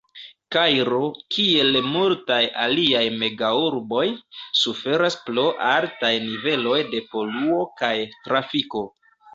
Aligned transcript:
Kairo, 0.53 1.01
kiel 1.35 1.77
multaj 1.89 2.39
aliaj 2.65 3.03
mega-urboj, 3.25 4.03
suferas 4.63 5.21
pro 5.29 5.47
altaj 5.69 6.15
niveloj 6.29 6.83
de 6.97 7.07
poluo 7.15 7.65
kaj 7.85 7.95
trafiko. 8.27 8.89